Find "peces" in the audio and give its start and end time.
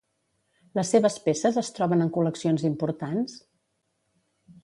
1.25-1.59